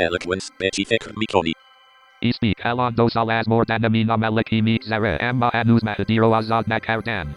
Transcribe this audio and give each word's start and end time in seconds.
eloquence 0.00 0.50
به 0.58 0.70
چی 0.70 0.84
فکر 0.84 1.12
می‌کنی 1.16 1.52
ای 2.20 2.32
speak 2.32 2.66
الان 2.66 2.94
دو 2.94 3.08
سال 3.08 3.30
از 3.30 3.48
مردن 3.48 3.90
مینا 3.90 4.16
ملکی 4.16 4.60
میگذره 4.60 5.18
اما 5.20 5.50
هنوز 5.54 5.84
مهدی 5.84 6.18
رو 6.18 6.34
آزاد 6.34 6.72
نکردن 6.72 7.34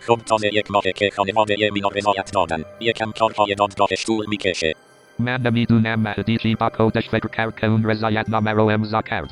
خب 0.00 0.20
تازه 0.26 0.50
یک 0.54 0.70
ماهه 0.70 0.92
که 0.92 1.10
خانواده 1.16 1.70
مینا 1.72 1.88
رضایت 1.88 2.32
دادن 2.32 2.64
یکم 2.80 3.12
کارهای 3.12 3.54
دادگاهش 3.54 4.06
طول 4.06 4.26
می‌کشه 4.28 4.74
من 5.18 5.40
نمی‌دونم 5.40 6.00
مهدی 6.00 6.36
چی 6.36 6.54
با 6.54 6.68
کودش 6.68 7.08
فکر 7.08 7.28
کرد 7.28 7.60
که 7.60 7.66
اون 7.66 7.84
رضایت 7.84 8.28
نامه 8.28 8.50
رو 8.50 8.64
امضا 8.64 9.02
کرد 9.02 9.30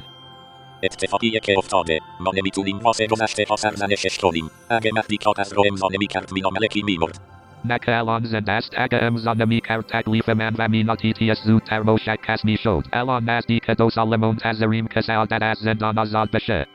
اتفاقیه 0.83 1.41
که 1.41 1.59
افتاده 1.59 2.01
ما 2.21 2.31
نمی‌تونیم 2.35 2.79
واسه 2.79 3.07
گذشته 3.07 3.45
ها 3.49 3.57
سرزنشش 3.57 4.19
کنیم 4.19 4.51
اگه 4.71 4.91
مهدی 4.95 5.17
کاغذ 5.17 5.53
رو 5.53 5.63
امضا 5.71 5.89
نمی‌کرد 5.93 6.33
مینا 6.33 6.51
ملکی 6.51 6.83
میمرد 6.83 7.42
نه 7.65 7.79
که 7.79 7.97
الان 7.97 8.25
زنده 8.25 8.53
است 8.53 8.75
اگه 8.77 8.99
امضا 9.03 9.35
نمی‌کرد 9.35 9.87
تکلیف 9.87 10.29
من 10.29 10.53
و 10.59 10.69
مینا 10.69 10.97
TTS 10.97 11.39
زودتر 11.45 11.83
مشخص 11.83 12.45
می‌شد. 12.45 12.85
الان 12.93 13.25
نزدیک 13.31 13.71
دو 13.71 13.91
سال 13.91 14.17
منتظریم 14.17 14.87
که 14.87 15.01
سعادت 15.01 15.43
از 15.43 15.59
زندان 15.59 15.99
آزاد 15.99 16.31
بشه. 16.31 16.67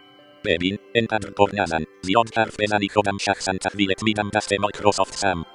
ببین 0.46 0.78
انقدر 0.96 1.30
پر 1.30 1.50
نزن. 1.54 1.84
زیاد 2.02 2.38
حرف 2.38 2.56
بزنی 2.60 2.88
خودم 2.90 3.18
شخصا 3.18 3.54
تحویلت 3.54 4.04
میدم 4.04 4.30
دست 4.30 4.54
Microsoft 4.60 5.14
Sam 5.14 5.46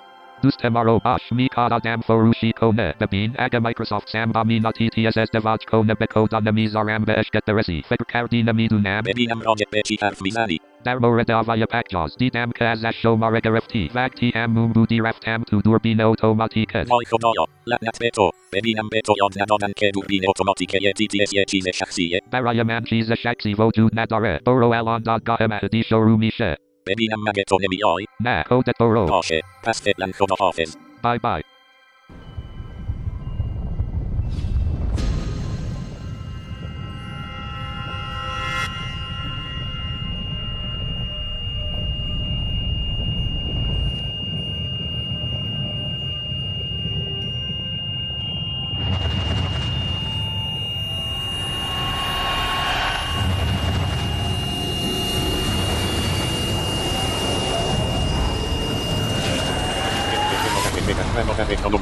دوست 0.42 0.64
ما 0.64 0.98
باش 0.98 1.32
می‌خواد 1.32 1.73
آدم 1.73 2.01
فروشی 2.01 2.52
کنه 2.52 2.95
ببین 3.00 3.34
اگه 3.38 3.59
Microsoft 3.59 4.09
Sam 4.09 4.32
با 4.33 4.42
مینا 4.42 4.73
TTS 4.72 5.18
ازدواج 5.19 5.64
کنه 5.64 5.95
به 5.95 6.06
خدا 6.06 6.41
نمی‌ذارم 6.41 7.05
بهش 7.05 7.30
که 7.30 7.41
برسی 7.46 7.83
فکر 7.88 8.05
کردی 8.12 8.42
نمی‌دونم 8.42 9.02
ببینم 9.06 9.41
راجع 9.41 9.66
به 9.70 9.83
چی 9.83 9.97
حرف 10.02 10.23
می‌زنی 10.23 10.59
در 10.84 10.98
مورد 10.98 11.30
آقای 11.30 11.66
پکجاز 11.66 12.16
دیدم 12.19 12.50
که 12.50 12.64
ازش 12.64 13.02
شماره 13.02 13.41
گرفتی 13.41 13.91
وقتی 13.95 14.33
همون 14.34 14.73
بودی 14.73 15.00
رفتم 15.00 15.42
تو 15.42 15.62
دوربین 15.62 16.00
اتوماتیکت 16.00 16.86
وای 16.91 17.05
خدایا 17.05 17.47
لعنت 17.66 17.98
به 18.00 18.11
تو 18.11 18.30
ببینم 18.52 18.88
به 18.92 19.00
تو 19.00 19.14
یاد 19.20 19.42
ندادن 19.42 19.72
که 19.77 19.91
دوربین 19.95 20.22
اتوماتیک 20.28 20.74
یه 20.74 20.92
TTS 20.92 21.33
یه 21.33 21.44
چیز 21.44 21.69
شخصیه 21.69 22.20
برای 22.31 22.62
من 22.62 22.84
چیز 22.84 23.12
شخصی 23.12 23.55
وجود 23.55 24.00
نداره 24.00 24.41
برو 24.47 24.72
الان 24.72 25.03
دادگاه 25.03 25.47
مهدی 25.47 25.83
شروع 25.83 26.19
میشه 26.19 26.56
ببینم 26.86 27.28
مگه 27.28 27.44
تو 27.44 27.58
نمیای 27.62 28.06
نه 28.20 28.44
خودت 28.48 28.78
برو 28.80 29.06
باشه 29.06 29.42
پس 29.62 29.83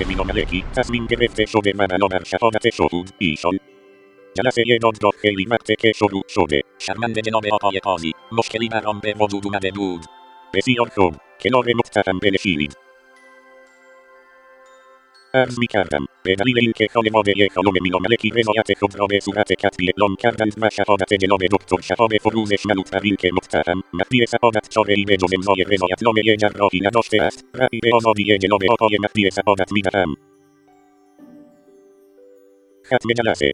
مینا 0.09 0.25
ملکی 0.25 0.65
تصمیم 0.77 1.07
گرفته 1.07 1.47
شده 1.47 1.73
و 1.79 1.87
بنابر 1.87 2.25
شهادت 2.25 2.71
شهود 2.71 3.11
ایشان 3.19 3.59
جلسه 4.35 4.63
دادگاه 4.83 5.13
خیلی 5.23 5.47
وقته 5.47 5.75
که 5.75 5.93
شروع 5.93 6.23
شده 6.29 6.63
شرمنده 6.79 7.21
جناب 7.21 7.47
آقای 7.53 7.79
قاضی 7.79 8.13
مشکلی 8.33 8.69
برام 8.69 9.01
به 9.01 9.15
وجود 9.21 9.47
اومده 9.47 9.71
بود 9.71 10.01
بسیار 10.55 10.89
خوب 10.89 11.17
کنار 11.41 11.67
متهم 11.75 12.19
بنشینید 12.19 12.77
به 15.33 16.35
دلیل 16.35 16.59
اینکه 16.61 16.87
خانواده 16.95 17.49
خانم 17.55 17.73
مینا 17.83 17.99
ملکی 17.99 18.31
رضایت 18.31 18.79
خود 18.79 18.99
را 18.99 19.07
به 19.07 19.21
صورت 19.21 19.53
کتبی 19.53 19.87
اعلام 19.87 20.17
کردند 20.17 20.55
و 20.61 20.71
شهادت 20.71 21.15
جناب 21.15 21.41
دکتر 21.47 21.81
شهاب 21.81 22.19
فروزش 22.19 22.67
منوط 22.67 22.91
بر 22.91 23.01
اینکه 23.03 23.31
متهم 23.33 23.83
مهدی 23.93 24.27
سعادت 24.27 24.69
چارهای 24.69 25.05
به 25.05 25.17
جز 25.17 25.35
امضای 25.35 25.65
رضایتنامه 25.65 26.37
جراحی 26.37 26.81
نداشته 26.81 27.23
است 27.23 27.45
رأی 27.55 27.81
به 27.83 27.91
آزادی 27.95 28.39
جناب 28.39 28.61
آقای 28.71 28.99
مهدی 29.01 29.31
سعادت 29.31 29.73
می 29.73 29.83
دهم 29.83 30.17
ختم 32.87 33.09
جلسه. 33.25 33.53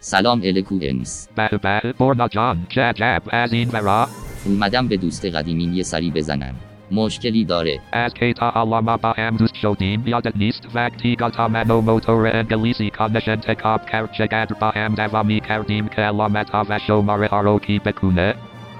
سلام 0.00 0.40
الکو 0.44 0.78
انس 0.82 1.28
بله 1.36 1.58
بله 1.58 1.92
برنا 1.92 2.28
جان 2.28 2.66
چه 2.68 2.80
عجب 2.80 3.22
از 3.28 3.52
این 3.52 3.68
ورا. 3.68 4.08
اومدم 4.44 4.88
به 4.88 4.96
دوست 4.96 5.24
قدیمیم 5.24 5.72
یه 5.72 5.82
سری 5.82 6.10
بزنم. 6.10 6.54
مشکلی 6.90 7.44
داره. 7.44 7.80
از 7.92 8.14
کی 8.14 8.32
تا 8.32 8.50
حالا 8.50 8.80
ما 8.80 8.96
با 8.96 9.12
هم 9.12 9.36
دوست 9.36 9.54
شدیم. 9.54 10.02
یادت 10.06 10.36
نیست؟ 10.36 10.66
وقتی 10.74 11.16
گاتا 11.16 11.48
منو 11.48 11.80
موتور 11.80 12.36
انگلیسی 12.36 12.90
کانش 12.90 13.28
انتخاب 13.28 13.86
کرد 13.86 14.12
چقدر 14.12 14.56
با 14.60 14.70
هم 14.70 14.94
دوامی 14.94 15.40
کردیم 15.40 15.88
که 15.88 16.02
علامت 16.02 16.50
ها 16.50 16.66
و 16.68 16.78
شماره 16.78 17.26
ها 17.26 17.40
رو 17.40 17.58
کی 17.58 17.78
بکونه؟ 17.78 18.34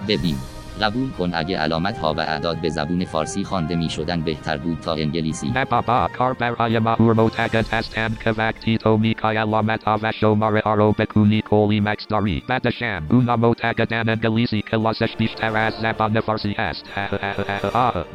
ببین 0.08 0.36
قبول 0.80 1.10
کن 1.10 1.30
اگه 1.34 1.58
علامت 1.58 1.98
ها 1.98 2.14
و 2.14 2.20
اعداد 2.20 2.60
به 2.60 2.68
زبون 2.68 3.04
فارسی 3.04 3.44
خوانده 3.44 3.76
می 3.76 3.88
شدن 3.88 4.20
بهتر 4.20 4.56
بود 4.56 4.80
تا 4.80 4.94
انگلیسی. 4.94 5.50
نه 5.50 5.64
بابا 5.64 6.08
کار 6.18 6.32
برای 6.32 6.78
مهور 6.78 7.14
معتقد 7.14 7.66
هستند 7.72 8.18
که 8.24 8.30
وقتی 8.30 8.78
تو 8.78 8.96
می‌خوای 8.96 9.36
علامت 9.36 9.84
ها 9.84 9.98
و 10.02 10.12
شماره 10.12 10.60
ها 10.64 10.74
رو 10.74 10.92
بکونی 10.92 11.42
کلی 11.50 11.80
مکس 11.80 12.06
داری 12.08 12.42
بعدشم 12.48 13.02
اونا 13.10 13.36
معتقدن 13.36 14.08
انگلیسی 14.08 14.62
کلاسش 14.62 15.16
بیشتر 15.16 15.56
از 15.56 15.74
زبان 15.74 16.20
فارسی 16.20 16.52
هست 16.58 16.84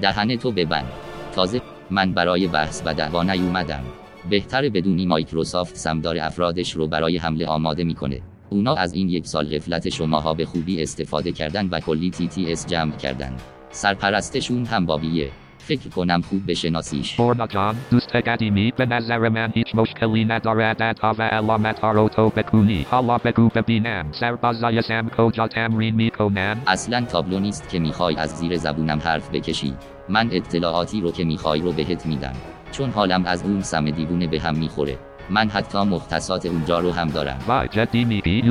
دهن 0.01 0.35
تو 0.35 0.51
ببند. 0.51 0.91
تازه 1.35 1.61
من 1.89 2.11
برای 2.11 2.47
بحث 2.47 2.81
و 2.85 2.93
دعوا 2.93 3.23
نیومدم. 3.23 3.83
بهتر 4.29 4.69
بدونی 4.69 5.05
مایکروسافت 5.05 5.75
سمدار 5.75 6.17
افرادش 6.21 6.71
رو 6.71 6.87
برای 6.87 7.17
حمله 7.17 7.45
آماده 7.45 7.83
می‌کنه. 7.83 8.21
اونا 8.49 8.75
از 8.75 8.93
این 8.93 9.09
یک 9.09 9.27
سال 9.27 9.55
غفلت 9.55 9.89
شماها 9.89 10.33
به 10.33 10.45
خوبی 10.45 10.81
استفاده 10.81 11.31
کردن 11.31 11.69
و 11.69 11.79
کلی 11.79 12.09
تی 12.09 12.27
تی 12.27 12.51
اس 12.51 12.67
جمع 12.67 12.91
کردن. 12.91 13.35
سرپرستشون 13.71 14.65
هم 14.65 14.85
بابیه. 14.85 15.31
فکر 15.57 15.89
کنم 15.89 16.21
خوب 16.21 16.41
بشناسیش 16.47 17.15
برنا 17.15 17.47
جان 17.47 17.75
دوست 17.91 18.15
قدیمی 18.15 18.73
به 18.77 18.85
نظر 18.85 19.29
من 19.29 19.51
هیچ 19.53 19.75
مشکلی 19.75 20.25
نداره 20.25 20.63
عددها 20.63 21.15
و 21.17 21.21
علامت 21.21 21.79
ها 21.79 21.91
رو 21.91 22.09
تو 22.09 22.29
بکونی. 22.29 22.85
حالا 22.89 23.17
بگو 23.17 23.49
ببینم. 23.49 24.11
سربازای 24.11 24.81
سم 24.81 25.09
کجا 25.17 25.47
تمرین 25.47 25.95
می‌کنن؟ 25.95 26.57
اصلا 26.67 27.05
تابلو 27.05 27.39
نیست 27.39 27.69
که 27.69 27.79
می‌خوای 27.79 28.15
از 28.15 28.29
زیر 28.29 28.57
زبونم 28.57 28.99
حرف 28.99 29.29
بکشی. 29.29 29.73
من 30.09 30.29
اطلاعاتی 30.31 31.01
رو 31.01 31.11
که 31.11 31.23
می‌خوای 31.23 31.61
رو 31.61 31.71
بهت 31.71 32.05
میدم. 32.05 32.33
چون 32.71 32.89
حالم 32.89 33.25
از 33.25 33.43
اون 33.43 33.61
سم 33.61 33.89
دیوونه 33.89 34.27
به 34.27 34.39
هم 34.39 34.55
می‌خوره. 34.55 34.97
من 35.29 35.49
حتی 35.49 35.77
مختصات 35.77 36.45
اونجا 36.45 36.79
رو 36.79 36.91
هم 36.91 37.07
دارم. 37.07 37.39
وای 37.47 37.67
جدی 37.67 38.05
میگی؟ 38.05 38.41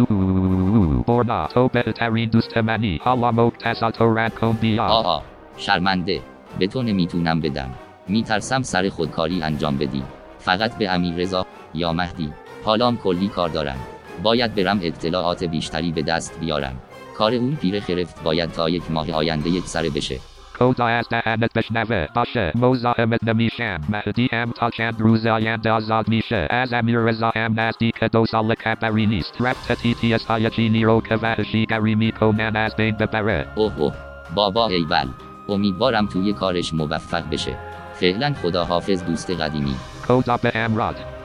برنا 1.07 1.47
تو 1.47 1.69
بهترین 1.69 2.29
دوست 2.29 2.57
منی. 2.57 3.01
حالا 3.05 3.31
مختصات 3.33 4.01
رو 4.01 4.19
رد 4.19 4.35
کن 4.35 4.59
بیا 4.61 5.23
شرمنده. 5.57 6.21
به 6.59 6.67
تو 6.67 6.83
نمی‌تونم 6.83 7.41
بدم. 7.41 7.71
میترسم 8.09 8.63
سر 8.63 8.89
خودکاری 8.89 9.43
انجام 9.43 9.77
بدی. 9.77 10.03
فقط 10.39 10.79
به 10.79 10.91
امیر 10.91 11.15
رضا 11.15 11.47
یا 11.75 11.93
مهدی. 11.93 12.33
حالام 12.65 12.97
کلی 12.97 13.29
کار 13.29 13.49
دارم. 13.49 13.79
باید 14.23 14.55
برم 14.55 14.79
اطلاعات 14.83 15.45
بیشتری 15.45 15.93
به 15.93 16.03
دست 16.03 16.41
بیارم. 16.41 16.77
کار 17.15 17.35
اون 17.35 17.57
پیر 17.57 17.81
خرفت 17.81 18.23
باید 18.23 18.51
تا 18.53 18.69
یک 18.69 18.91
ماه 18.91 19.13
آینده 19.13 19.51
یک 19.51 19.65
سره 19.65 19.91
بشه. 19.91 20.19
کجا 20.61 20.87
از 20.87 21.09
دهنت 21.09 21.53
بشنوه 21.53 22.07
باشه 22.15 22.53
مزاحمت 22.55 23.25
نمیشم 23.25 23.81
مهدی 23.89 24.29
هم 24.33 24.51
تا 24.51 24.71
چند 24.71 25.01
روز 25.01 25.27
آینده 25.27 25.71
آزاد 25.71 26.09
میشه 26.09 26.47
از 26.51 26.73
امیر 26.73 26.99
رضا 26.99 27.33
هم 27.37 27.61
نزدیک 27.61 28.05
دو 28.05 28.27
سال 28.27 28.55
خبری 28.55 29.07
نیست 29.07 29.35
رفت 29.41 29.73
تی 29.73 29.95
تی 29.95 30.15
اس 30.15 30.25
های 30.25 30.51
چینی 30.51 30.85
رو 30.85 31.01
که 31.01 31.15
وحشیگری 31.15 31.95
می‌کنن 31.95 32.57
از 32.57 32.77
بین 32.77 32.97
ببره 32.97 33.47
اوه 33.55 33.79
اوه 33.79 33.95
بابا 34.35 34.69
ایول 34.69 35.09
امیدوارم 35.49 36.07
توی 36.07 36.33
کارش 36.33 36.75
موفق 36.75 37.31
بشه 37.31 37.57
فعلا 37.95 38.35
خدا 38.43 38.65
حافظ 38.65 39.05
دوست 39.05 39.31
قدیمی 39.31 39.75
کجا 40.09 40.37
به 40.37 40.53
امراد 40.55 41.18